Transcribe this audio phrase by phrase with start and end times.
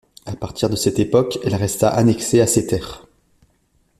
[0.25, 3.05] À partir de cette époque elle resta annexée à ces terres.